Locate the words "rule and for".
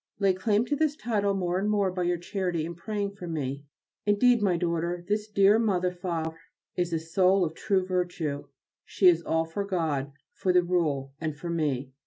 10.63-11.51